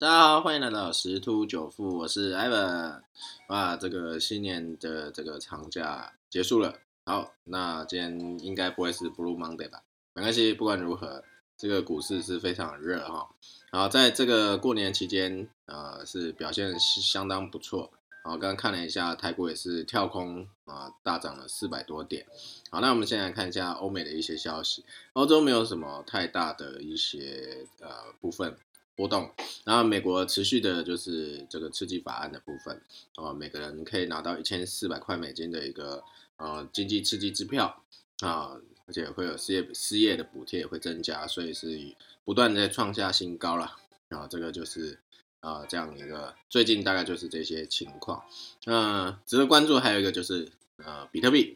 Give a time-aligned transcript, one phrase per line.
[0.00, 3.02] 大家好，欢迎来到十突九富，我是 Evan。
[3.48, 9.82] 哇，这个新年的这个长假结束了，好，那今天应该不会是 Blue Monday 吧？
[10.14, 11.22] 没关系，不管如何，
[11.58, 13.28] 这个股市是非常热哈。
[13.70, 17.92] 然后在这个过年期间，呃，是表现相当不错。
[18.24, 22.26] 好，刚刚看了一下，泰国也是跳空啊，大涨了四百多点。
[22.70, 24.82] 好，那我们先来看一下欧美的一些消息，
[25.12, 28.56] 欧洲没有什么太大的一些呃部分。
[29.00, 29.30] 波动，
[29.64, 32.78] 然后美国持续的就是这个刺激法案的部分，
[33.14, 36.04] 啊，每个人可以拿到一千四百块美金的一个
[36.36, 37.82] 呃经济刺激支票
[38.20, 43.74] 啊，而且会有失业失业的补贴也会增加，所以是不断的创下新高了
[44.08, 44.98] 然后，这个就是
[45.40, 48.22] 啊这样一个最近大概就是这些情况，
[48.66, 51.54] 那值得关注还有一个就是呃比特币，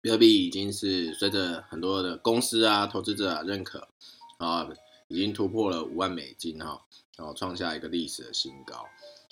[0.00, 3.86] 比特币已经是随着很多的公司啊投资者啊认可
[4.38, 4.66] 啊。
[5.08, 6.80] 已经突破了五万美金哈，
[7.16, 8.86] 然后创下一个历史的新高。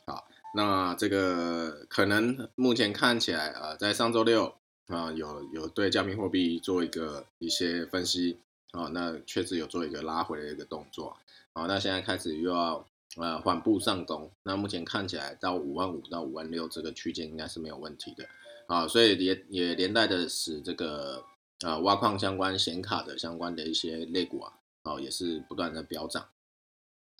[0.06, 4.54] 好，那这个可能目前看起来啊，在上周六
[4.88, 8.38] 啊，有有对加密货币做一个一些分析
[8.72, 11.16] 啊，那确实有做一个拉回的一个动作。
[11.52, 14.30] 好，那现在开始又要呃缓步上攻。
[14.42, 18.26] 那目前看起来到五万五到五万六这个区间应该是没有问题的。
[18.66, 21.24] 啊，所以也也连带的使这个
[21.60, 24.52] 啊挖矿相关显卡的相关的一些类股啊。
[24.86, 26.28] 哦，也是不断的飙涨。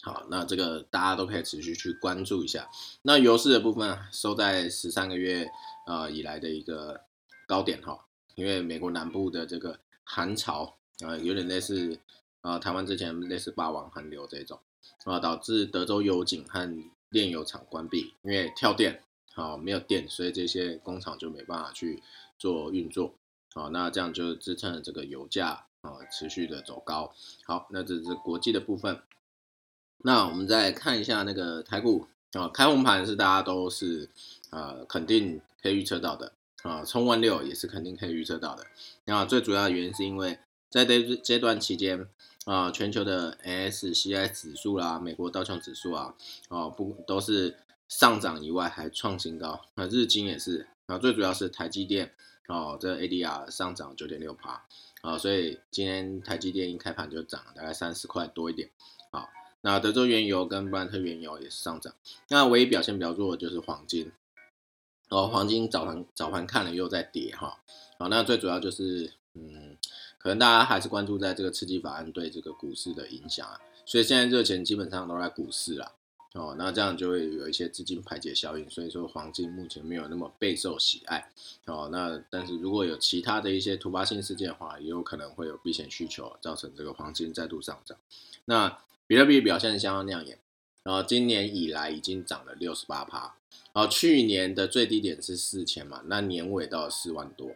[0.03, 2.70] 好，那这个大家都可以持续去关注一下。
[3.03, 5.50] 那油市的部分收在十三个月
[5.86, 7.00] 呃以来的一个
[7.47, 11.98] 高点哈，因为美国南部的这个寒潮啊，有点类似
[12.42, 14.61] 啊台湾之前类似霸王寒流这种
[15.05, 16.73] 啊，导致德州油井和
[17.08, 19.03] 炼油厂关闭，因为跳电
[19.34, 22.03] 好没有电，所以这些工厂就没办法去
[22.39, 23.14] 做运作。
[23.55, 25.67] 好，那这样就支撑了这个油价。
[25.87, 27.15] 啊，持续的走高。
[27.45, 29.01] 好，那这是国际的部分。
[29.98, 34.11] 那我们再看一下那个台股啊，开红盘是大家都是
[34.51, 38.67] 呃肯定可以预测到的啊，冲万六也是肯定可以预测到的。
[39.05, 40.39] 那最主要的原因是因为
[40.69, 42.08] 在这这段期间
[42.45, 46.14] 啊，全球的 SCI 指数啦，美国道琼指数啊，
[46.48, 47.57] 哦不都是
[47.89, 49.64] 上涨以外还创新高。
[49.75, 52.14] 那日经也是啊，最主要是台积电。
[52.48, 54.64] 哦，这 ADR 上涨九点六趴，
[55.01, 58.70] 啊，所以今天台积电一开盘就涨了大概三十块多一点，
[59.11, 59.29] 好，
[59.63, 61.92] 那德州原油跟布兰特原油也是上涨，
[62.29, 64.13] 那唯一表现比较弱的就是黄金，
[65.08, 67.58] 哦，黄金早盘早盘看了又在跌哈，
[67.98, 69.77] 好，那最主要就是，嗯，
[70.19, 75.95] 可能大家还是关注在这个刺激法案对这个股市的影响啊，所以现在热钱基本上都在股市啦。
[76.36, 81.30] 哦，那这样就会有一些资金排解效应，所以说黄金目前没有那么备受喜爱。
[81.64, 87.96] 哦，那但是如果有其他的一些突发性事件的话，也有可能会有避险需求，造成这个黄金再度上涨。
[88.45, 90.39] 那比特币表现相当亮眼，
[90.83, 93.35] 然后今年以来已经涨了六十八趴，
[93.73, 97.52] 哦，去年的最低点是四千嘛，那年尾到四万多。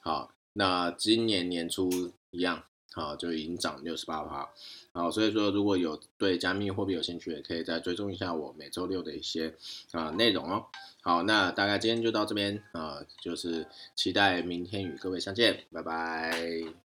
[0.00, 2.64] 好，那今年年初一样。
[2.94, 4.48] 好，就已经涨六十八趴，
[4.92, 9.54] 好，所以说如果有对加密货币有兴趣，也可以再追踪一下我每周六的一些
[9.92, 10.66] 啊内容哦。
[11.02, 13.66] 好，那大概今天就到这边啊，就是
[13.96, 16.91] 期待明天与各位相见，拜拜。